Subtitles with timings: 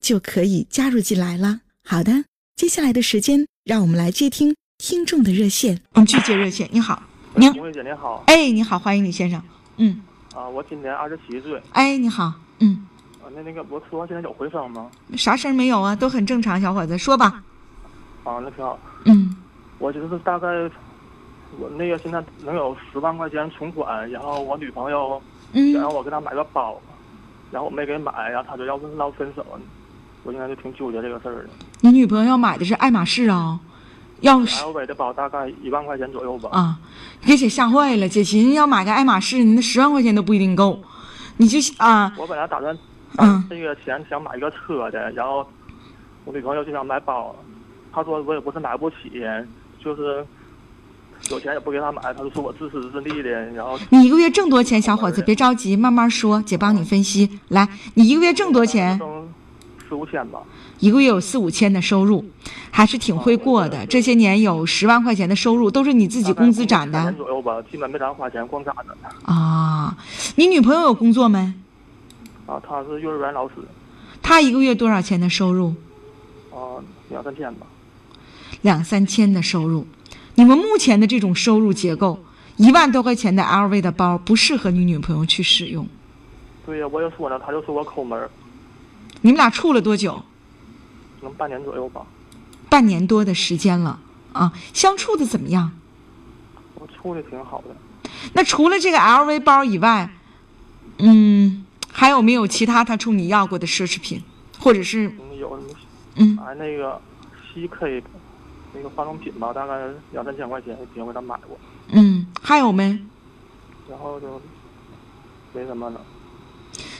[0.00, 1.60] 就可以加入进来了。
[1.84, 2.24] 好的，
[2.56, 5.80] 接下来的时间，让我们来接听听众的热线。
[5.94, 6.68] 我们去接热线。
[6.72, 7.02] 你好，
[7.34, 8.24] 您，红姐您好。
[8.26, 9.40] 哎，你好，欢迎李先生。
[9.76, 10.00] 嗯。
[10.34, 11.62] 啊，我今年二十七岁。
[11.72, 12.32] 哎，你好。
[12.58, 12.86] 嗯。
[13.22, 14.90] 啊，那那个我说话现在有回声吗？
[15.16, 15.94] 啥声没有啊？
[15.94, 17.44] 都很正常，小伙子，说吧。
[18.24, 18.78] 啊，那挺好。
[19.04, 19.36] 嗯。
[19.78, 20.48] 我就是大概。
[21.58, 25.20] 我那个现在能有十万块钱存款，然后我女朋友
[25.52, 26.80] 想让我给她买个包，
[27.50, 29.44] 然后我没给买，然后她就要闹分手，
[30.22, 31.48] 我现在就挺纠结这个事儿的。
[31.80, 33.58] 你女朋友买的是爱马仕啊？
[34.20, 36.50] 要 LV 的包大概一万块钱左右吧。
[36.52, 36.78] 啊，
[37.24, 40.82] 给姐吓坏了，姐寻思要买个爱马仕，你那十万块钱都不一定够，
[41.38, 42.12] 你就啊。
[42.18, 42.76] 我本来打算，
[43.16, 45.46] 嗯，这个钱想买一个车的，然后
[46.24, 47.34] 我女朋友就想买包，
[47.92, 48.96] 她说我也不是买不起，
[49.82, 50.26] 就是。
[51.30, 53.30] 有钱也不给她买，她就说我自私自利的。
[53.52, 55.20] 然后你一个月挣多钱，小伙子？
[55.20, 57.38] 别着急，慢慢说，姐帮你分析。
[57.48, 58.98] 来，你一个月挣多少钱？
[59.90, 60.40] 四五千吧。
[60.78, 62.24] 一个月有四五千的收入，
[62.70, 63.84] 还是挺会过的。
[63.86, 67.12] 这些年有十万块钱的收入，都是你自己工资攒的。
[67.14, 68.96] 左右吧，基本没咋花钱，光攒的。
[69.24, 69.96] 啊，
[70.36, 71.52] 你女朋友有工作没？
[72.46, 73.54] 啊，她是幼儿园老师。
[74.22, 75.74] 她一个月多少钱的收入？
[76.52, 76.78] 啊，
[77.08, 77.66] 两三千吧。
[78.62, 79.86] 两三千的收入。
[80.36, 82.20] 你们目前的这种收入结构，
[82.56, 85.86] 一万多块钱的 LV 的包不适合你女朋友去使用。
[86.64, 88.28] 对呀，我也说了，她就说我抠门
[89.22, 90.22] 你们俩处了多久？
[91.22, 92.02] 能半年左右吧。
[92.68, 93.98] 半年多的时间了
[94.32, 95.72] 啊，相处的怎么样？
[96.74, 97.76] 我处的挺好的。
[98.32, 100.10] 那除了这个 LV 包以外，
[100.98, 104.22] 嗯，还有没有其他他冲你要过的奢侈品，
[104.58, 105.12] 或者是？
[105.38, 105.60] 有，
[106.16, 107.00] 嗯，还那个
[107.54, 108.02] CK。
[108.72, 109.80] 那个化妆品吧，大概
[110.12, 111.58] 两三千块钱，以前给他买过。
[111.88, 112.96] 嗯，还有没？
[113.88, 114.40] 然后就
[115.52, 116.00] 没什么了。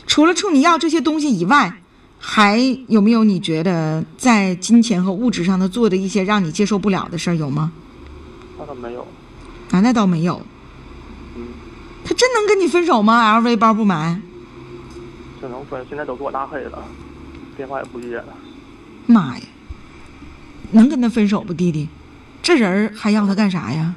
[0.05, 1.81] 除了冲你要这些东西以外，
[2.23, 2.59] 还
[2.89, 7.73] 有没有你觉得在金钱和物质上的做的一些让你接受不了的事儿有吗？
[8.59, 9.07] 那倒没有。
[9.71, 10.43] 啊，那倒没有。
[11.35, 11.43] 嗯。
[12.05, 14.21] 他真能跟你分手吗？LV 包不买？
[15.41, 15.85] 只能分？
[15.89, 16.85] 现在都给我拉黑了，
[17.57, 18.35] 电话也不接了。
[19.07, 19.45] 妈呀！
[20.73, 21.89] 能跟他分手不，弟弟？
[22.43, 23.95] 这人还要他干啥呀？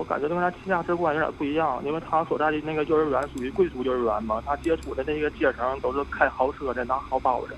[0.00, 7.54] 我感觉跟他价值观有点不一样，因为他所在的那个幼儿园属于贵族幼儿园嘛，他接触的那个阶层都是开豪车的、拿好包的。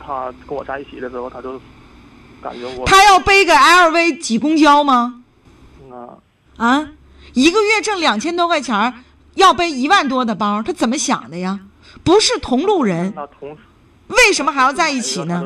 [0.00, 1.60] 他跟我在一起的时候，他就
[2.40, 5.22] 感觉我他要背个 LV 挤公交吗？
[5.90, 6.08] 嗯
[6.56, 6.88] 啊，
[7.34, 9.04] 一个月挣两千多块钱，
[9.34, 11.60] 要背一万多的包，他怎么想的呀？
[12.02, 13.54] 不是同路人，那同
[14.06, 15.44] 为什么还要在一起呢？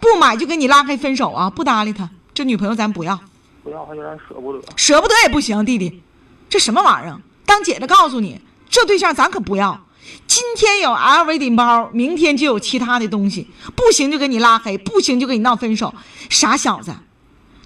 [0.00, 1.50] 不买就给你拉黑分手啊！
[1.50, 3.20] 不搭理他，这女朋友咱不要。
[3.64, 4.62] 不要还有点舍不得。
[4.76, 6.02] 舍不得也不行，弟弟，
[6.48, 7.18] 这什么玩意儿？
[7.46, 9.86] 当姐的告诉你，这对象咱可不要。
[10.26, 15.94] 今天有 LV 顶包，明天就有其他的东西，不行就给你拉黑，不行就给你闹分手。
[16.28, 16.94] 傻小子，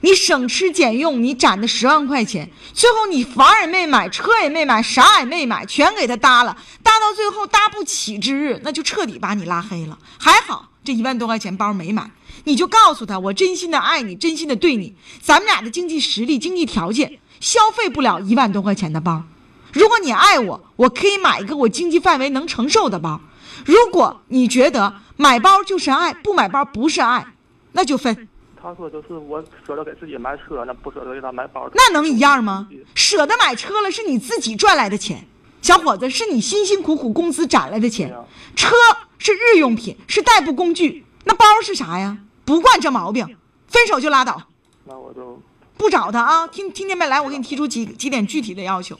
[0.02, 9.98] 你省吃俭用，你攒的十万块钱，最后你房也没买，车也没买，啥也没买，全给他搭了，搭到最后搭不起之日，那就彻底把你拉黑了。
[10.18, 12.08] 还好这一万多块钱包没买。
[12.48, 14.96] 你就告诉他，我真心的爱你，真心的对你。
[15.20, 19.22] 咱们俩的经济实力、经济条件消费不了一万多块钱的包。
[19.74, 23.20] 如果你爱我，我可以买一个我经济范围能承受的包。
[23.66, 27.34] 如果你觉得买包就是爱，不买包不是爱，
[27.72, 28.26] 那就分。
[28.60, 31.68] 他说就是我舍得给自己买车，那不舍得给他买包。
[31.74, 32.66] 那能一样吗？
[32.94, 35.28] 舍得买车了，是你自己赚来的钱，
[35.60, 38.16] 小伙子，是你辛辛苦苦工资攒来的钱。
[38.56, 38.74] 车
[39.18, 42.16] 是日用品，是代步工具，那包是啥呀？
[42.48, 43.26] 不惯这毛病，
[43.66, 44.42] 分手就拉倒。
[44.86, 45.38] 那我就
[45.76, 46.46] 不找他啊！
[46.46, 47.06] 听听见没？
[47.06, 48.98] 来，我给你提出几几点具体的要求，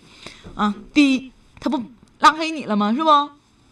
[0.55, 1.83] 啊，第一，他不
[2.19, 2.93] 拉黑你了吗？
[2.95, 3.09] 是不？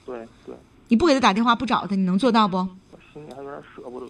[0.06, 0.56] 对对。
[0.88, 2.56] 你不给他打电话，不找他，你能做到不？
[2.56, 4.06] 我心里还有点舍不得。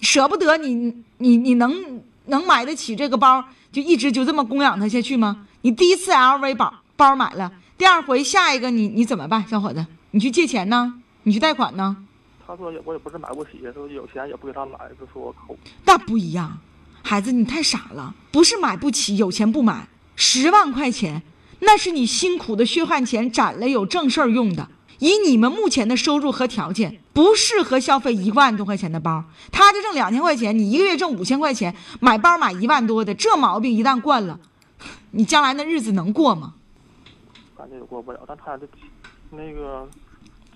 [0.00, 5.46] 舍不得你，你你能能买得起这个包，就一直就这么供养他下去吗？
[5.60, 9.86] 你第一次 LV 包包买了，第二回下一个你你怎么办，小伙子？
[10.10, 10.94] 你去借钱呢？
[11.22, 11.96] 你去贷款呢？
[12.48, 15.54] 他说也我也不是买不起，说有钱也不给他买，就说我抠。
[15.84, 16.58] 那不一样，
[17.02, 19.86] 孩子你太傻了，不是买不起，有钱不买，
[20.16, 21.22] 十万块钱
[21.58, 24.66] 那是你辛苦的血汗钱攒了有正事儿用的。
[24.98, 29.22] 以你们目前的收入和条件，不适合消费一万多块钱的包。
[29.52, 34.40] 他就挣两千块钱，你一个月挣五千块钱，买包买一万多的，这毛病一旦惯了，
[35.10, 36.54] 你将来那日子能过吗？
[37.54, 38.66] 感觉也过不了，但他的
[39.30, 39.86] 那个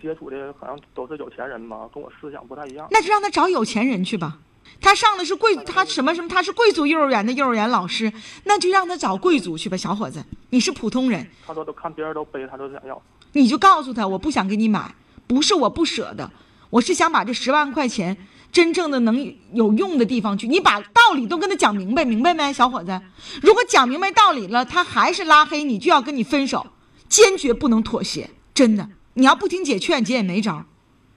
[0.03, 2.89] 接触的好像都是有钱人嘛，跟我思想不太一样。
[2.91, 4.39] 那就让他找有钱人去吧。
[4.81, 8.13] 他上的是贵，他什么什么，他是贵族幼儿园的幼儿园老师，
[8.45, 11.27] 那就让他找贵族去吧，小伙子，你是普通人。
[11.47, 13.01] 他说都看别人都背，他都想要。
[13.33, 14.95] 你就告诉他，我不想给你买，
[15.27, 16.31] 不是我不舍得，
[16.71, 18.17] 我是想把这十万块钱
[18.51, 20.49] 真正的能有用的地方去。
[20.49, 23.01] 你把道理都跟他讲明白，明白没，小伙子？
[23.43, 26.67] 如果讲明白道理了，他还是拉黑你，就要跟你分手，
[27.09, 28.89] 坚决不能妥协，真的。
[29.15, 30.65] 你要不听姐劝，姐也没招，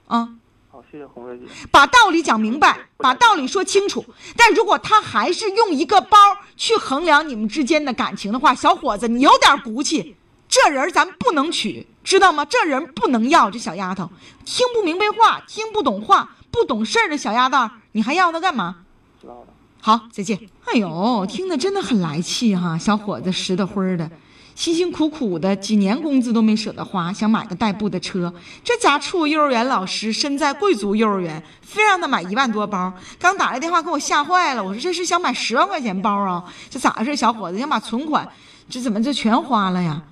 [0.06, 0.36] 啊。
[0.70, 1.44] 好，谢谢红瑞姐。
[1.70, 4.04] 把道理讲明白，把道理说清楚。
[4.36, 6.18] 但如果他还是用一个包
[6.56, 10.16] 去衡量你们之间的感情的话，小伙子，你有点骨气。
[10.48, 12.44] 这人咱不能娶，知道吗？
[12.44, 13.50] 这人不能要。
[13.50, 14.10] 这小丫头
[14.44, 18.84] 听不明白话，听不懂话，不懂事儿的小丫头，你还要她干嘛？
[19.20, 19.46] 知道了。
[19.80, 20.38] 好，再见。
[20.66, 22.76] 哎呦，听得真的很来气哈！
[22.76, 24.10] 小伙子实的灰的，
[24.56, 28.32] 辛辛苦苦的几年工资都没舍得花，想买个代步的车。
[28.64, 32.90] 这家处幼儿园老师，身在贵族幼儿园，非让他买一万多包。
[33.18, 36.42] 刚打来电话给我吓坏了，我说这是想买十万块钱包啊？
[36.70, 37.14] 这咋回事？
[37.14, 38.26] 小伙子想把存款，
[38.70, 40.02] 这怎么就全花了呀？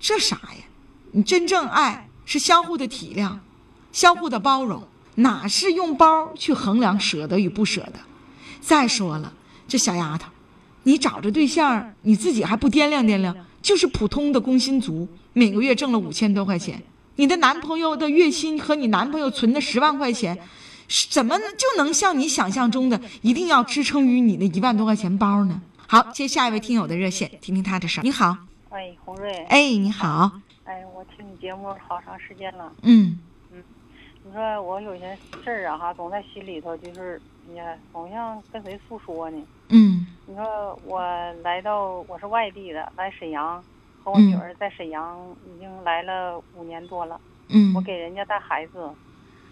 [0.00, 0.64] 这啥呀？
[1.12, 3.36] 你真正爱是相互的体谅，
[3.92, 4.82] 相互的包容，
[5.16, 8.00] 哪是用包去衡量舍得与不舍得？
[8.62, 9.34] 再说了，
[9.68, 10.30] 这小丫头，
[10.84, 13.36] 你找着对象，你自己还不掂量掂量？
[13.62, 16.82] 就是普通的工薪族，每个月挣了五千多块钱，
[17.16, 20.38] 你的男朋友的月薪和你男朋友存的十万块钱，
[21.10, 25.60] 怎么就能像你想象中的一定要支撑于你那一万多块钱包呢？
[25.86, 28.02] 好，接下一位听友的热线，听听他的事儿。
[28.02, 28.36] 你好。
[28.70, 29.32] 哎，红瑞。
[29.48, 30.30] 哎，你好。
[30.64, 32.72] 哎，我听你节目好长时间了。
[32.82, 33.18] 嗯。
[33.52, 33.62] 嗯，
[34.24, 37.20] 你说我有些事儿啊，哈，总在心里头，就是
[37.54, 39.46] 呀，总像跟谁诉说呢。
[39.68, 40.06] 嗯。
[40.26, 41.00] 你说我
[41.42, 43.62] 来到，我是外地的，来沈阳，
[44.02, 47.20] 和我女儿在沈阳已经来了五年多了。
[47.48, 47.74] 嗯。
[47.74, 48.90] 我给人家带孩子。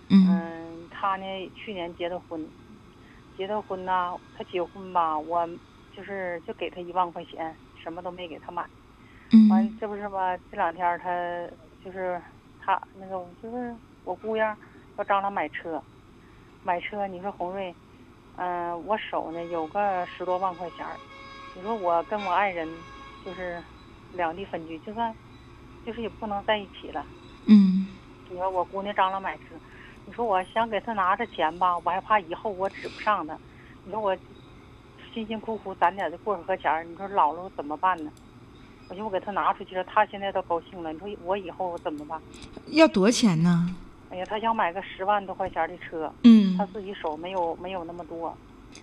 [0.09, 0.27] 嗯。
[0.29, 1.25] 嗯，他呢，
[1.55, 2.47] 去年结的婚，
[3.37, 5.49] 结的婚呢，他结婚吧，我
[5.97, 8.65] 就是就给他一万块钱，什么都没给他买。
[9.51, 10.37] 完，这不是吧？
[10.51, 11.11] 这两天他
[11.85, 12.21] 就是
[12.65, 13.75] 他那个，就是
[14.05, 14.43] 我姑爷
[14.97, 15.83] 要张罗买车，
[16.63, 17.07] 买车。
[17.07, 17.75] 你说红瑞，
[18.41, 20.87] 嗯，我手呢有个十多万块钱
[21.57, 22.69] 你说我跟我爱人
[23.25, 23.61] 就是
[24.15, 25.13] 两地分居，就算
[25.85, 27.05] 就是也不能在一起了。
[27.47, 27.89] 嗯。
[28.31, 29.43] 你说我姑娘张罗买车，
[30.07, 33.37] 你说我想给她拿着钱吧，我还怕以后我指不上她。
[33.85, 34.17] 你说我
[35.13, 38.13] 辛辛苦苦攒点的过河钱你说老了怎么办呢？
[38.89, 40.93] 我寻我给她拿出去了，她现在都高兴了。
[40.93, 42.21] 你说我以后怎么办？
[42.69, 43.69] 要多少钱呢？
[44.11, 46.13] 哎呀，她想买个十万多块钱的车。
[46.23, 46.48] 嗯。
[46.59, 48.37] 他自己手没有没有那么多。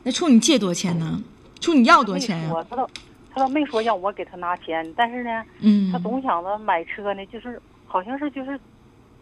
[0.04, 1.22] 那冲你借多少钱呢？
[1.60, 2.66] 冲你要多少钱呀？
[2.70, 2.90] 他都
[3.34, 8.60] 他都没说让我给他拿钱，但是呢，嗯，他总想着买车呢，就是好像是就是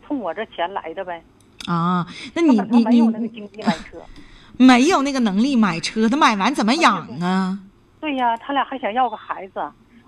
[0.06, 1.22] 冲我这钱来的呗。
[1.66, 3.98] 啊，那你你没有那个经济买车，
[4.58, 7.60] 没有那个能力买车，他买完怎么养啊？
[8.00, 9.62] 对呀，他俩还想要个孩子。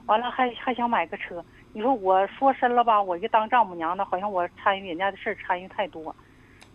[0.08, 1.44] 完了还还想买个车，
[1.74, 3.02] 你说我说深了吧？
[3.02, 6.16] 我一当丈母娘的，好像我参与人家的事儿参与太多。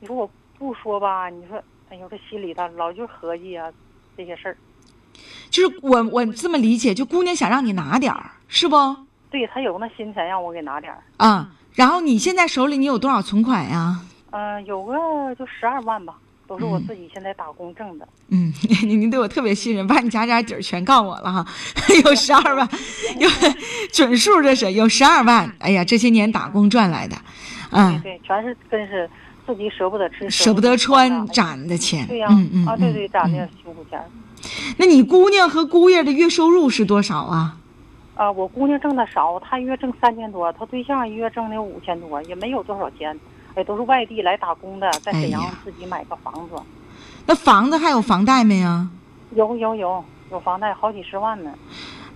[0.00, 0.28] 你说我
[0.60, 1.30] 不说吧？
[1.30, 1.56] 你说，
[1.88, 3.66] 哎呦，这心里头老就合计啊，
[4.14, 4.56] 这些事儿。
[5.48, 8.76] 就是我我这么理解，就姑娘想让你拿点儿，是不？
[9.30, 11.02] 对她有那心想让我给拿点儿。
[11.16, 14.02] 啊，然后你现在手里你有多少存款呀？
[14.32, 14.94] 嗯，有个
[15.36, 16.14] 就十二万吧。
[16.46, 18.08] 都是我自己现在打工挣的。
[18.30, 18.52] 嗯，
[18.82, 21.46] 您您对我特别信任，把你家家底儿全告我了哈。
[22.04, 22.68] 有十二万，
[23.20, 23.30] 有
[23.92, 25.48] 准数这是有十二万。
[25.60, 27.16] 哎呀，这些年打工赚来的，
[27.70, 29.08] 嗯，对，全是真是
[29.52, 32.06] 自己舍不得吃、舍不得穿攒的钱。
[32.06, 34.00] 对呀，嗯嗯啊，对对，攒的辛苦钱。
[34.78, 37.56] 那你姑娘和姑爷的月收入是多少啊？
[38.14, 43.18] 啊，我姑娘挣的少，她月挣三千多，她对象一月挣的五千多，也没有多少钱。
[43.56, 46.54] 哎，都是外地来打工的，在沈阳自己买个房子。
[47.26, 48.88] 那房子还有房贷没呀？
[49.34, 51.50] 有有有有房贷，好几十万呢。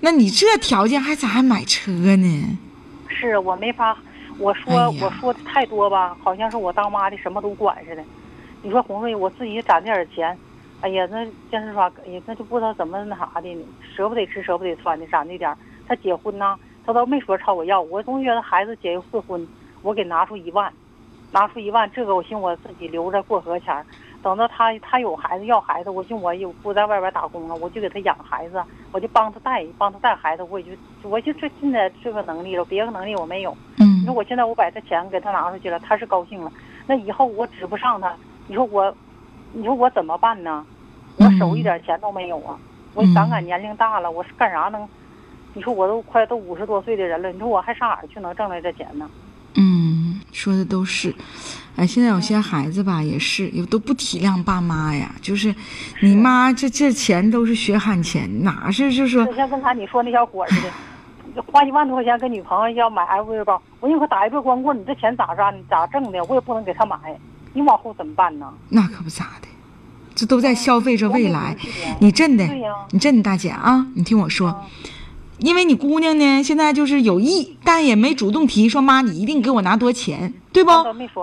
[0.01, 2.59] 那你这条件还咋还买车呢？
[3.09, 3.97] 是我没法，
[4.39, 8.03] 我说我说的太多吧，好像是我当妈的什么都管似的。
[8.63, 10.37] 你说红瑞，我自己攒点钱，
[10.81, 13.65] 哎呀，那健身刷，哎呀，那就不知道怎么那啥的呢，
[13.95, 15.57] 舍不得吃，舍不得穿的，攒那点儿？
[15.87, 19.47] 他结婚呢，他倒没说朝我要，我总觉得孩子结一次婚，
[19.83, 20.73] 我给拿出一万，
[21.31, 23.85] 拿出一万，这个我寻我自己留着过河钱儿。
[24.23, 33.55] 等到他他有孩子要孩子，我寻我有不在外边打工了，我就给他养孩子，我就帮他带，帮他带孩子，我也就我就这现在这个能力了，别的能力我没有。
[33.79, 33.94] 嗯。
[34.05, 36.53] 你说我现在我把他钱给他拿出去了，他是高兴了，
[36.87, 38.15] 那以后我指不上他，
[38.47, 38.95] 你说我，
[39.55, 40.63] 你说我怎么办呢？
[41.17, 42.59] 我手一点钱都没有啊！
[42.93, 44.87] 我咱赶年龄大了，我是干啥能？
[45.55, 49.09] 你说我都快都五十多岁的人了，你说我还上哪儿去能挣来这钱呢？
[49.55, 51.15] 嗯，说的都是。
[51.77, 55.15] 哎，现在有些孩子吧，也是也都不体谅爸妈呀。
[55.23, 55.55] 就是
[56.03, 59.25] 你妈这这钱都是血汗钱，哪是就说？
[59.35, 60.69] 像刚才你说那小伙似的，
[61.43, 65.55] 花一万多块钱跟女朋友要买 LV 包，我你可打一个光棍，你这钱咋赚？
[65.69, 66.23] 咋挣的？
[66.25, 66.97] 我也不能给他买，
[67.53, 68.53] 你往后怎么办呢？
[68.69, 69.49] 那可不咋的。
[70.15, 71.57] 这都在消费着未来，
[71.99, 72.47] 你真的，
[72.93, 74.65] 你真的大姐啊，你听我说，
[75.39, 80.71] 因为你姑娘呢，现在就是有意，但也没主动提说妈，你一定给我拿多钱，对不？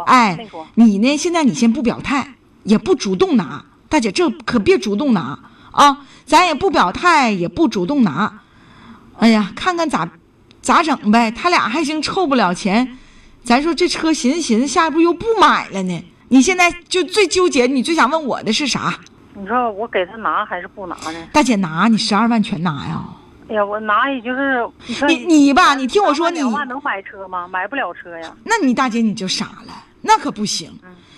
[0.08, 0.38] 哎，
[0.76, 5.40] 你呢，现在你先不表态，也不主动拿，大姐这可别主动拿
[5.72, 8.42] 啊，咱也不表态，也不主动拿，
[9.22, 10.10] 哎呀，看看咋
[10.64, 12.98] 咋整呗，他俩还行，凑不了钱，
[13.44, 16.04] 咱说这车寻思寻思，下一步又不买了呢。
[16.30, 19.00] 你现在就最纠结，你最想问我的是啥？
[19.36, 21.28] 你说我给他拿还是不拿呢？
[21.32, 23.00] 大姐拿，你十二万全拿呀！
[23.48, 24.68] 哎呀，我拿也就是
[25.08, 27.48] 你你吧，你听我说，你两万能买车吗？
[27.48, 28.36] 买不了车呀。
[28.44, 30.72] 那你大姐你就傻了，那可不行。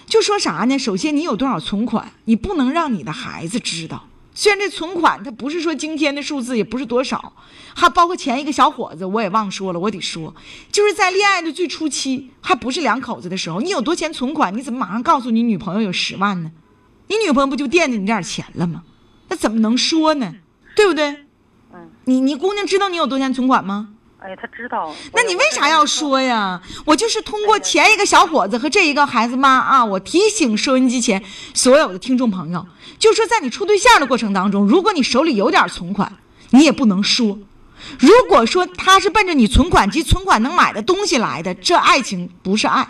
[0.07, 0.77] 就说啥呢？
[0.77, 4.03] 首先你有多少存款，你不能让你的孩子知道。
[4.35, 7.33] 虽然这存款它不是说今天的数字，也不是多少，
[7.75, 10.33] 还包括前一个小伙子，我也忘说了，我得说，
[10.71, 16.51] 就是在恋爱的最初期，还不是两口子的时候，你有多钱存款，你怎么马上告诉你女朋友有十万呢？
[17.07, 18.83] 你女朋友不就惦记你这点钱了吗？
[19.29, 20.33] 那怎么能说呢？
[20.75, 21.25] 对不对？
[21.73, 23.92] 嗯，你你姑娘知道你有多钱存款吗？
[24.25, 24.95] 哎，他知道。
[25.11, 26.61] 那你为啥要说呀？
[26.85, 31.21] 我就是通过前一个小伙子和这一个孩子妈啊，我提醒收音机前
[31.53, 32.65] 所有的听众朋友，
[32.97, 36.13] 就说在你处对象的过程当中，如果你手里有点存款，
[36.51, 37.37] 你也不能说。
[37.99, 42.87] 如果说他是奔着你存款及存款能买的东西来的，这爱情不是爱。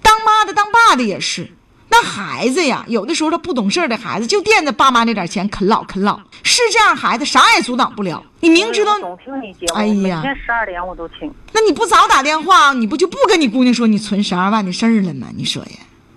[0.00, 1.52] 当妈的当爸的也是。
[2.00, 8.24] 那孩子呀，有的时候他不懂事的孩子就惦着爸妈那点钱啃老啃老，是这样孩子啥也阻挡不了。
[8.40, 11.30] 你明知道，总听你节目，哎呀，每天十二点我都听。
[11.52, 15.26] 那你不早打电话，你不就不跟你姑娘说你存十二万的事儿了吗？
[15.36, 15.70] 你说呀？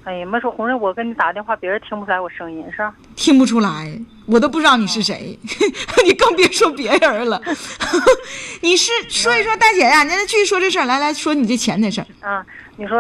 [0.06, 2.94] 哎呀，没说红人，我跟你打电话，别人听不出来我声音是吧？
[3.18, 5.38] 听不出来，我都不知道你是谁，
[6.06, 7.42] 你更别说别人了。
[8.62, 12.08] 你是说一说大姐呀，咱继续说这事儿，来来说你这钱的事儿。
[12.22, 12.46] 啊。
[12.76, 12.98] 你说，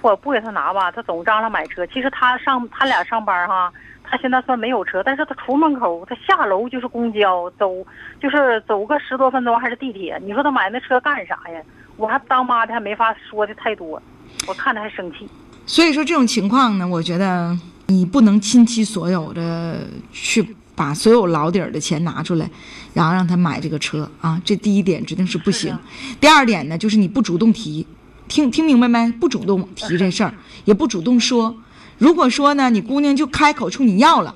[0.00, 1.84] 我不给他拿吧，他总嚷嚷买车。
[1.88, 3.72] 其实他上他俩上班哈，
[4.04, 7.84] 他现在算没有车，但是他出门口，他下楼就是公交，走
[8.20, 10.20] 就是走个十多分钟还是地铁。
[10.24, 11.60] 你说他买那车干啥呀？
[11.96, 14.00] 我还当妈的还没法说的太多，
[14.46, 15.28] 我看着还生气。
[15.66, 19.80] 所以说这种情况呢，我觉得你不能倾其所有的
[20.12, 22.48] 去把所有老底儿的钱拿出来，
[22.94, 25.76] 然后让他买这个车啊，这第一点指定是不行。
[26.20, 27.84] 第二点呢，就是你不主动提。
[28.28, 29.10] 听听明白没？
[29.12, 31.56] 不主动提这事儿，也不主动说。
[31.98, 34.34] 如果说呢，你姑娘就开口冲你要了，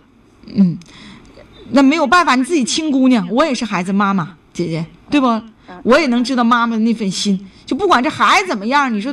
[0.55, 0.79] 嗯，
[1.71, 5.27] 那没有办法，你自己亲姑娘，我也是孩子妈妈，姐姐，对不？
[5.83, 7.45] 我也能知道妈妈的那份心。
[7.65, 9.13] 就不管这孩子怎么样，你说，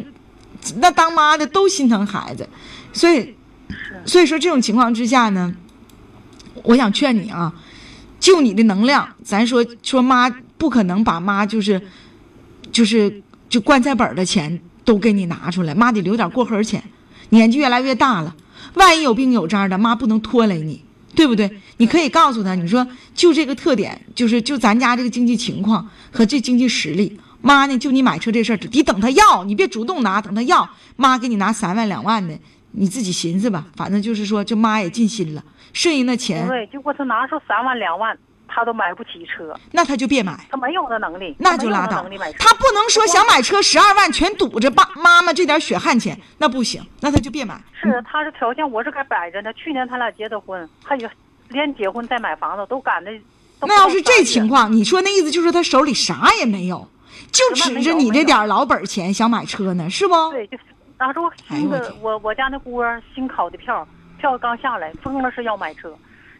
[0.76, 2.48] 那当妈的都心疼孩子，
[2.92, 3.34] 所以，
[4.06, 5.56] 所以说这种情况之下呢，
[6.62, 7.52] 我想劝你啊，
[8.20, 11.82] 就你的能量，咱说说妈不可能把妈就是，
[12.72, 13.23] 就是
[13.54, 14.60] 就棺材本的钱。
[14.86, 16.84] 都给你拿出来，妈得留点过河钱。
[17.30, 18.36] 年纪越来越大了，
[18.74, 20.84] 万一有病有灾的，妈不能拖累你，
[21.16, 21.50] 对不对？
[21.78, 32.38] 你可以告诉他，你说就这个特点，就是就咱家这个经济情况和这经济实力，妈呢就你买车这事儿，得等他要，你别主动拿，等他要，妈给你拿三万两万的，
[32.72, 33.66] 你自己寻思吧。
[33.78, 35.42] 反正就是说，这妈也尽心了，
[35.72, 38.18] 剩下那钱，对，就给他拿出三万两万。
[38.54, 40.38] 他都买不起车，那他就别买。
[40.52, 42.06] 他没有那能力，那就拉倒。
[42.38, 47.60] 他不能说想买车十二万全堵着爸妈妈这点血汗钱，那不行，那他就别买。
[47.82, 49.52] 是，他这条件我是该摆着呢。
[49.54, 51.10] 去年他俩结的婚，还有
[51.50, 53.12] 连结婚再买房子都赶的。
[53.62, 56.88] 那要是这情况，你说那意思就是他手里啥也没有，
[57.32, 60.14] 就指着你这点老本钱想买车呢，是不？
[60.32, 60.58] 对，就
[60.98, 63.88] 当初那个我我家那姑儿新考的票，
[64.20, 65.92] 票刚下来，疯了是要买车。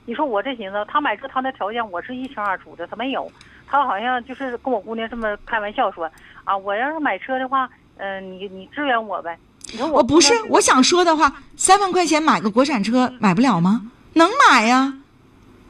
[0.06, 3.32] 你说我这寻思，他买车他那条件我是一清二楚的，他没有，
[3.66, 6.12] 他好像就是跟我姑娘这么开玩笑说
[6.44, 9.38] 啊，我要是买车的话，嗯，你你支援我呗。
[9.72, 13.90] 你我不是我想说的话，三万块钱买个国产车买不了吗？
[14.14, 14.94] 能买呀，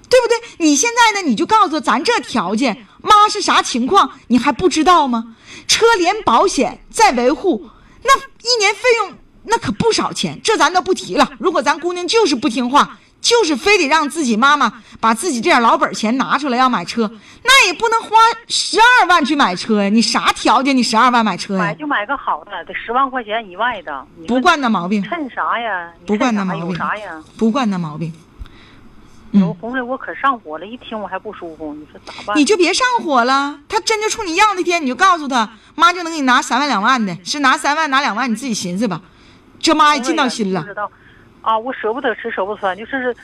[0.09, 0.35] 对不对？
[0.65, 5.35] 你现在呢，你就告诉咱这条件，妈是啥情况，你还不知道吗？
[5.67, 7.69] 车连保险再维护，
[8.03, 9.13] 那一年费用
[9.43, 11.29] 那可不少钱，这咱都不提了。
[11.37, 12.97] 如果咱姑娘就是不听话。
[13.23, 17.09] 就是非得让自己妈妈把自己这点老本钱拿出来要买车，
[17.43, 18.09] 那也不能花
[18.49, 19.87] 十二万去买车呀！
[19.87, 20.75] 你啥条件？
[20.75, 21.63] 你十二万买车呀？
[21.63, 24.05] 买就买个好的，得十万块钱以外的。
[24.27, 25.01] 不惯那毛病。
[25.03, 25.89] 趁啥呀？
[26.05, 26.67] 不惯那毛病。
[26.67, 27.23] 有啥呀？
[27.37, 28.13] 不惯那毛病。
[29.31, 32.37] 有红的我可上火了，一听我还不舒服，你说咋办？
[32.37, 33.57] 你就别上火了。
[33.69, 39.01] 他真就冲你要那天，你就告诉他，妈就能给你拿三万两万的，是拿三万拿两万，你自己寻思吧。
[39.59, 40.65] 这妈也尽到心了。
[41.43, 43.15] 啊，我舍不得吃，舍不得穿，就是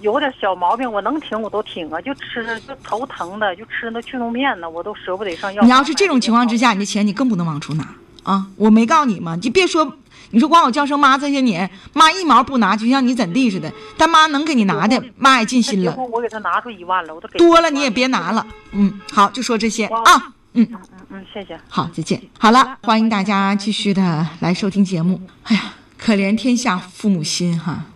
[0.00, 5.62] 有点小毛病，我能挺我都挺啊，就吃就头疼的，就吃那去痛片呢，我都舍不得上药。
[5.62, 7.84] 你要是这种情况之下，你的钱你更不能往出拿
[8.22, 8.46] 啊！
[8.56, 9.36] 我没告诉你吗？
[9.42, 9.96] 你别说，
[10.30, 13.72] 你说管我叫声妈这些年，妈一毛不拿，就像你怎地似的。
[13.96, 15.96] 但妈能给你拿的，妈也尽心了。
[15.96, 18.46] 我给他拿出一万了，我都给多了你也别拿了。
[18.70, 20.32] 嗯，好，就说这些啊。
[20.54, 21.58] 嗯嗯嗯，谢谢。
[21.68, 22.22] 好，再见。
[22.38, 25.20] 好了，欢迎大家继续的来收听节目。
[25.44, 25.72] 哎呀。
[25.98, 27.86] 可怜天下父母心哈，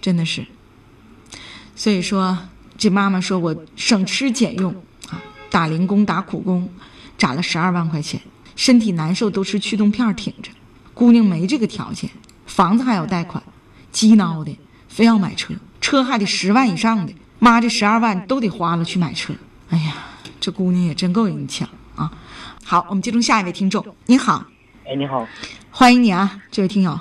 [0.00, 0.46] 真的是。
[1.74, 2.38] 所以说，
[2.78, 4.72] 这妈妈说我省吃俭用
[5.08, 5.20] 啊，
[5.50, 6.70] 打零工打苦工，
[7.18, 8.20] 攒了十二万块钱，
[8.54, 10.52] 身体难受都吃驱动片挺着。
[10.94, 12.10] 姑娘没这个条件，
[12.46, 13.42] 房子还有贷款，
[13.90, 14.56] 鸡孬的
[14.88, 17.12] 非要买车，车还得十万以上的。
[17.38, 19.34] 妈这十二万都得花了去买车。
[19.68, 19.94] 哎呀，
[20.40, 22.12] 这姑娘也真够人抢啊！
[22.64, 24.46] 好，我们接通下一位听众，你好。
[24.86, 25.26] 哎，你好，
[25.70, 26.98] 欢迎你啊，这位听友。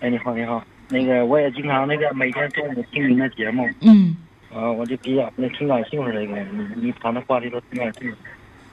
[0.00, 4.14] 哎，你好，你好，那个我也经常那个每天中午听您的节目，嗯，
[4.54, 8.14] 啊，我就比较那挺感兴趣这个，你你谈的话题都挺感兴趣。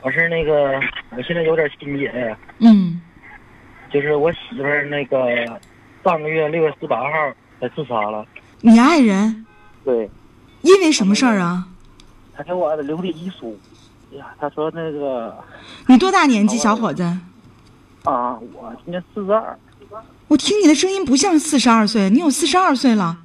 [0.01, 0.81] 我是那个，
[1.15, 2.99] 我现在有点心结，嗯，
[3.89, 5.17] 就是我媳妇儿那个
[6.03, 7.09] 上个月六月十八号
[7.61, 8.25] 她自杀了。
[8.59, 9.45] 你爱人？
[9.85, 10.09] 对。
[10.61, 11.67] 因为什么事儿啊？
[12.35, 13.57] 他给我留的遗书。
[14.13, 15.37] 哎呀，他说那个。
[15.87, 17.03] 你多大年纪，小伙子？
[18.03, 19.57] 啊，我今年四十二。
[20.27, 23.19] 我听你的声音不像四十二岁，你有四十二岁了。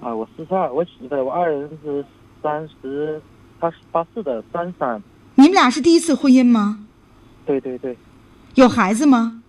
[0.00, 2.04] 啊，我四十二，我媳妇我爱人是
[2.42, 3.20] 三十，
[3.60, 5.00] 他是八四的，三三。
[5.36, 6.84] 你们俩是第一次婚姻吗？
[7.46, 7.96] 对对对。
[8.54, 9.42] 有孩子吗？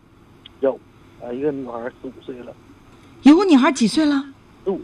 [0.60, 0.80] 有，
[1.22, 2.54] 啊，一个女孩十五岁了。
[3.24, 4.26] 有个女孩几岁了？
[4.64, 4.80] 十五。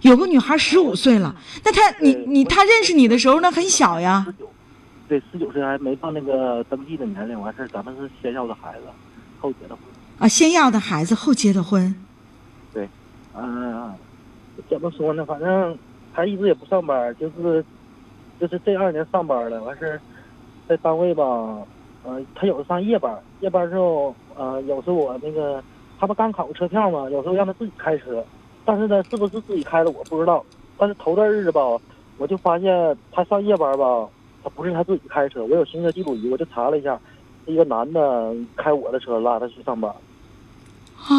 [0.00, 4.24] 有个女孩十五岁了，那她你你她认识你的时候那很小呀。
[4.26, 4.50] 十九。
[5.08, 8.86] 对，十九岁还没到那个登记的年龄，完事儿咱们是先要的孩子，
[9.40, 9.84] 后结的婚。
[10.18, 11.94] 啊，先要的孩子后结的婚，
[12.72, 12.88] 对，
[13.34, 13.92] 嗯，
[14.68, 15.24] 怎么说呢？
[15.26, 15.76] 反正
[16.14, 17.64] 他一直也不上班，就是，
[18.40, 19.62] 就是这二年上班了。
[19.62, 20.00] 完事，
[20.66, 21.22] 在单位吧，
[22.04, 25.62] 呃，他有时上夜班，夜班之后，呃，有时候我那个
[26.00, 28.24] 他不刚考个车票嘛，有时候让他自己开车，
[28.64, 30.42] 但是呢，是不是自己开的我不知道。
[30.78, 31.60] 但是头段日子吧，
[32.16, 34.08] 我就发现他上夜班吧，
[34.42, 36.98] 他不是他自己开车，我有行车记录仪，我就查了一下，
[37.46, 39.90] 一个男的开我的车拉他去上班。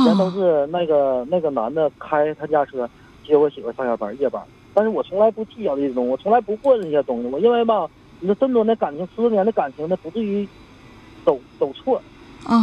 [0.04, 2.90] 全都是那个那个男的开他家车
[3.26, 4.42] 接我媳妇上下班夜班，
[4.74, 7.28] 但是我从来不计较这些东西，我从来不过这些东西。
[7.30, 7.88] 我因为吧，
[8.20, 10.46] 你说这么多年感情，十多年的感情，那不至于
[11.24, 12.02] 走走错。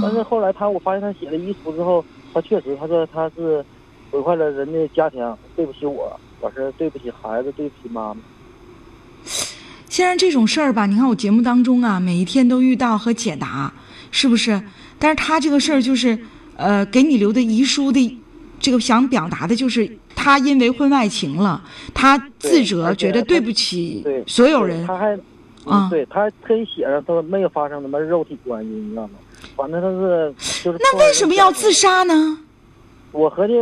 [0.02, 3.64] 但是后来他，我发现他写了遗书之后，他确实他说他是
[4.10, 8.20] 毁坏了人家家庭，对不起我，我是对不起孩子，对不起妈妈。
[9.94, 13.72] 先生，这种事儿吧，你看我节目当中啊，每一天都遇到和解答，
[14.10, 14.60] 是不是？
[14.98, 16.18] 但是他这个事儿就是。
[16.56, 18.18] 呃，给你留的遗书的，
[18.60, 21.60] 这个想表达的就是他因为婚外情了，
[21.92, 24.84] 他自责，觉得对不起所有人。
[24.86, 25.18] 他还，
[25.64, 29.14] 啊，对他特意写上都没有发生什么肉体关系，你知道吗？
[29.56, 30.78] 反正他是就是。
[30.80, 32.38] 那为什么要自杀呢？
[33.10, 33.54] 我合计，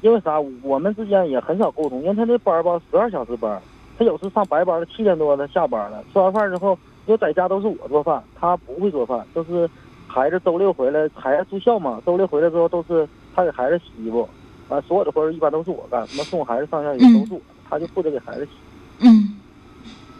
[0.00, 0.40] 因为啥？
[0.62, 3.62] 我们之间也很少沟通，因为他那班儿吧十二小时班，
[4.00, 9.68] 他有时上白班了，七点多他下班了，吃完饭之后，就在家都是我做饭，他不会做饭，就是。
[10.12, 14.28] 孩子周六回来，孩子住校嘛，周六回来之后都是他给孩子洗衣服，
[14.68, 18.50] 完所有的活儿一般都是我干，什么送孩子上下学都是我，他就负责给孩子洗。
[18.98, 19.38] 嗯。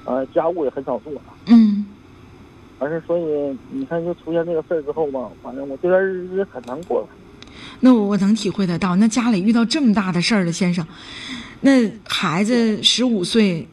[0.05, 1.13] 啊，家务也很少做。
[1.49, 1.85] 嗯。
[2.79, 7.05] 完事所以你看，就出现这个事儿之后嘛，反正我这段日子很难过。
[7.81, 10.87] 那我我能体会得到，那家里遇到这么大的事儿了，先生，
[11.63, 13.67] 那孩子十五岁，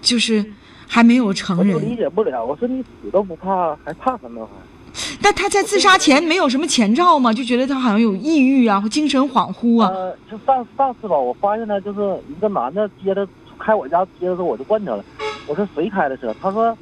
[0.00, 0.44] 就是
[0.88, 1.74] 还没有成人。
[1.74, 4.52] 我理解不了，我说你死都不怕，还怕什么还？
[5.20, 7.32] 但他在自杀前没有什么前兆吗？
[7.32, 9.90] 就觉得他好像有抑郁啊，或精神恍惚啊。
[9.92, 13.26] 呃，就上上次吧，我发现他就是一个男的接他
[13.58, 15.04] 开我家接的时候，我就问他了，
[15.46, 16.34] 我说谁开的车？
[16.40, 16.76] 他说，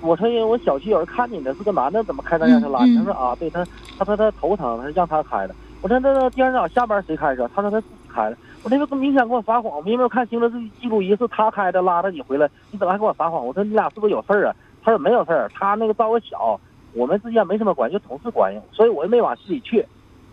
[0.00, 2.78] 我说我小区有人看见的，是个男的，怎么开咱家车拉？
[2.80, 3.66] 他说啊，对他，
[3.98, 5.54] 他说他头疼，他让他开的。
[5.86, 7.48] 我说那那第二天早上下班谁开车？
[7.54, 8.36] 他说他自己开的。
[8.64, 10.48] 我我那个明显给我撒谎，我有没有看行车
[10.80, 13.46] 记录仪是他开的，拉着你回来，你怎么还给我撒谎？
[13.46, 14.56] 我说你俩是不是有事儿啊？
[14.82, 16.58] 他说没有事儿，他那个照我小，
[16.92, 19.86] 我们之间没什么关系，就同事关系，所以我也没往心里去。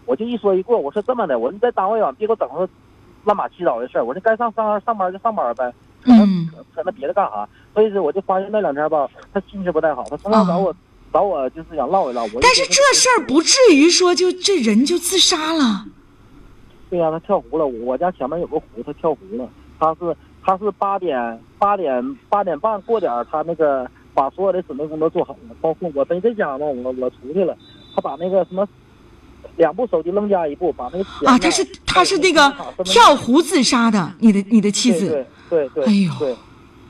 [0.08, 2.68] 我就一说一过，我说这么的，我说你在单位啊，别给我整个
[3.24, 4.04] 乱码七糟的事儿。
[4.04, 5.72] 我说该上上上班就上班呗，
[6.06, 7.48] 嗯，扯那别的干啥？
[7.76, 10.76] 所以说我就发现那两天吧，他心情不太好，他经常找我
[11.14, 12.24] 找我就是想唠一唠。
[12.24, 15.86] 我但是这事儿不至于说就这人就自杀了。
[16.90, 17.66] 对呀，他跳湖了。
[17.66, 19.48] 我家前面有个湖，他跳湖了。
[19.80, 27.56] 他是他是八点八点八点半过点他那个把所有的准备工作做好了，包括我没在家嘛，我我出去了，
[27.96, 28.68] 他把那个什么。
[29.58, 32.52] 两部手机扔家一部，把那个啊，他是他是那个
[32.86, 36.36] 跳湖自杀的，你的你的妻子，对对对，哎呦，对，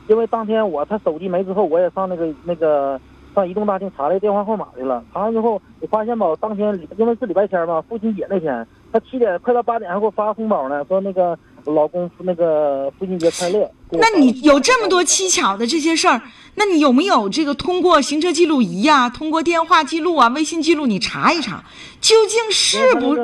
[0.07, 2.97] 因为当天我他手机没之后，我也上那个那个
[3.33, 11.37] 上移动大厅查了电话号码去了，查完之后我发现吧，当天因为是礼拜天嘛，父亲节那天，他七点快到八点还给我发红包呢，说那个。
[11.65, 13.71] 老公，那个父亲节快乐。
[13.91, 16.21] 那你有这么多蹊跷的这些事儿，
[16.55, 21.63] 那你有没有这个通过行车记录仪呀，通过电话记录啊、微信记录，你查一查，
[22.01, 23.15] 究竟是不，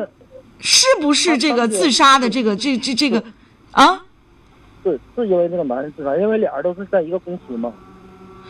[0.59, 3.21] 是不是这个自杀的这个这这这个，
[3.71, 4.05] 啊？
[4.85, 7.73] 是是因为那个男人自杀，因为俩人都是在一个公司嘛。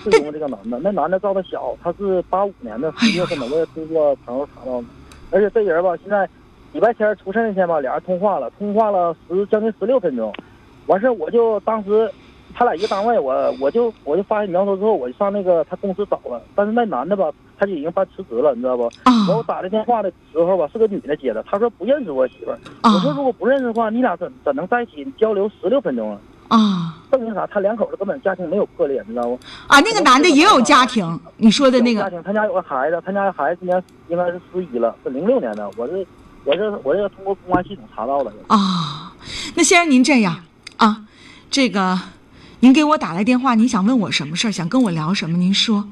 [0.04, 4.88] 是因为这个男的，那男的照的小，他是八五年的十月份的，我也通过朋友查到的，
[5.32, 6.30] 而且这人吧，现在。
[6.72, 10.32] 礼拜天出事那天吧，俩人通话了，通话了十将近十六分钟，
[10.86, 12.08] 完事我就当时
[12.54, 18.84] 他俩一个单位，我我就我就发现苗头之后，我就上那个他公司找了，但是那男的吧，他就已经办辞职了，你知道不？
[18.84, 19.12] 啊。
[19.28, 22.60] 我打这电话的时候吧，是个女的接的，他说不认识我媳妇儿。
[22.84, 26.20] 我说如果不认识的话，你俩怎怎能在一起交流十六分钟啊？
[26.50, 26.89] 啊。
[27.12, 27.48] 证明啥？
[27.48, 29.40] 他两口子根本家庭没有破裂，你知道不？
[29.68, 32.02] 啊，那个男的也有家庭，你说的那个。
[32.02, 36.06] 家庭，他家有个孩子，他家孩子今年应该是十一了，是零六年的，我是。
[36.46, 39.14] 我这我这个通过公安系统查到了啊，
[39.56, 40.40] 那先生您这样
[40.78, 41.06] 啊，
[41.52, 42.00] 这个
[42.62, 44.52] 您给我打来电话，您想问我什么事儿？
[44.52, 45.38] 想跟我聊什么？
[45.38, 45.84] 您说。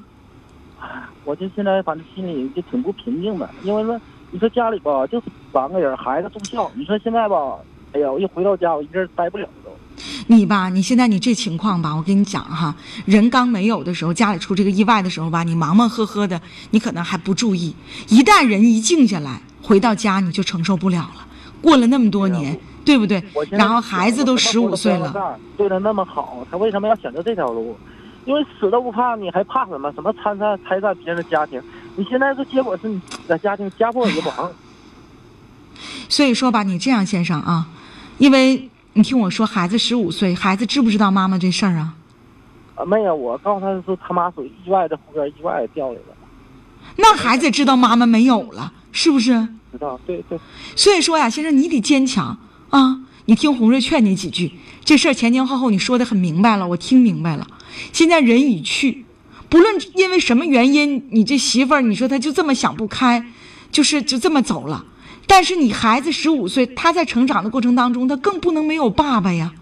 [1.26, 4.00] 我就现在反正心里就挺不平静的，因为说
[4.32, 7.58] 你说家里吧就三个人，孩子住校，你说现在吧，
[7.92, 9.57] 哎呀，我一回到家我一个人待不了都。
[10.28, 17.76] 你吧，你现在你这情况吧，我跟你讲哈，人刚没有的时候，家里出这个意外的时候吧，你忙忙呵呵的，你可能还不注意，
[18.08, 19.42] 一旦人一静下来。
[19.64, 21.28] 回到家你就承受不了了，
[21.62, 23.22] 过了那么多年，对不对？
[23.50, 27.78] 然后孩子都十五岁了，对他那么好，他为什么要选择这条路？
[28.24, 29.92] 因为死都不怕，你还怕什么？
[29.92, 31.62] 什么参战、拆散别人的家庭？
[31.98, 34.50] 你现在这结果是你的家庭家破人亡。
[36.08, 37.68] 所以说吧，你这样，先生啊，
[38.20, 41.94] 因为你听我说，孩子十五岁，孩子知不知道妈妈这事儿啊？
[42.74, 46.18] 啊，没有，我告诉他是他妈属于意外的，后边意外掉下来了。
[46.96, 49.48] 那孩子知道妈妈没有了，是不是？
[49.72, 50.40] 知道，对对。
[50.76, 52.40] 所以说呀，先生，你得坚强
[52.72, 53.02] 啊！
[53.26, 57.46] 你听红瑞劝你几句，这事儿前前后后你说的很明白了，我听明白了。
[57.94, 59.06] 现在人已去，
[59.48, 63.24] 不论因为什么原因，你这媳妇儿，你说她就这么想不开，
[63.72, 64.84] 就是就这么走了。
[65.28, 69.54] 但是你孩子十五岁，他在成长的过程当中，他更不能没有爸爸呀。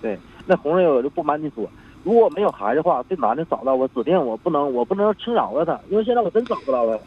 [0.00, 1.68] 对，那红瑞，我就不瞒你说，
[2.04, 6.98] 如果没有孩子的话，这男的找到我，指定我不能，我不能轻饶了他，因为现在我真找不着他。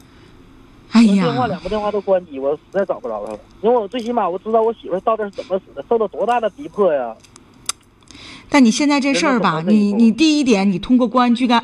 [0.91, 3.39] 哎呀，电话两个电话都关机，我实在找不着他了。
[3.61, 7.15] 因为我最起码我知道我媳妇到底是怎么死的，受到多大的逼迫呀。
[8.49, 11.63] 但你现在这事儿吧，你你第一点，你通过公安机关，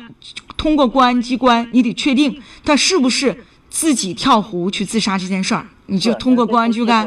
[0.56, 7.06] 通过公安机关，你得确定他是不是自己跳湖去自杀这件事儿，你就通过公安局干，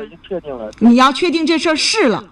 [0.80, 2.24] 你要确定这事儿是了，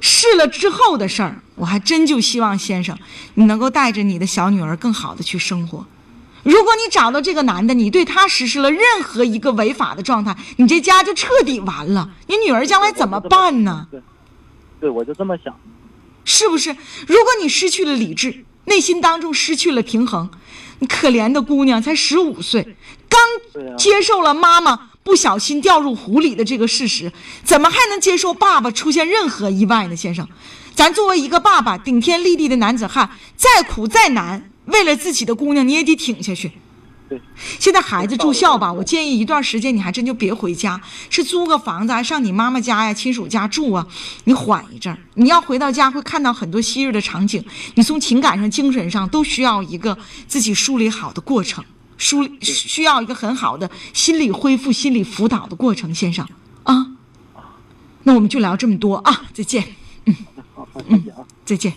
[0.00, 2.96] 是了之后的事儿，我还真就希望先生，
[3.34, 5.86] 你能够带着你的小女儿更好的去生活。
[6.42, 12.10] 如果你找到这个男的，你对他实施了任何一个违法的状态，你这家就彻底完了。
[12.26, 13.86] 你女儿将来怎么办呢？
[13.90, 14.02] 对，
[14.80, 15.56] 对我就这么想，
[16.26, 16.76] 是不是？
[17.06, 20.28] 如果你失去了理智，内心当中失去了平衡，
[20.80, 22.76] 你可怜的姑娘才十五岁，
[23.08, 23.18] 刚
[23.78, 27.12] 接受了妈妈不小心掉入湖里的这个事实，
[27.44, 29.94] 怎么还能接受爸爸出现任何意外呢？
[29.94, 30.26] 先生，
[30.74, 34.50] 咱作为一个爸爸，顶天立地的男子汉，再苦再难。
[34.64, 36.50] 为了自己的姑娘，你也得挺下去。
[37.60, 43.86] 现在孩子住校吧，我建议一段时间你还真就别回家，是租个房子，还上你妈妈家呀、亲属家住啊。
[44.24, 51.62] 你缓一阵儿，你要回到家会看到很多昔日的场景，你从情感上、精神上都需要一个自己梳理好的过程，
[52.04, 56.28] 梳理需要一个很好的心理恢复、心理辅导的过程，先生
[56.64, 56.88] 啊。
[58.02, 59.64] 那我们就聊这么多啊，再见。
[60.04, 60.14] 嗯，
[60.88, 61.02] 嗯，
[61.46, 61.72] 再见。